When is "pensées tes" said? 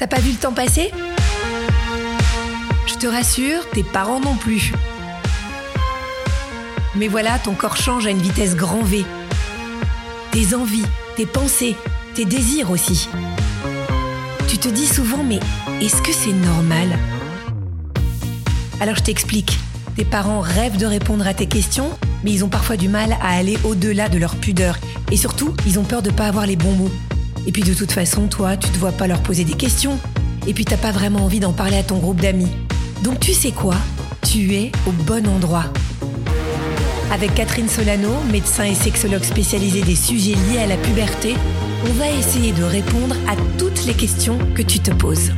11.26-12.24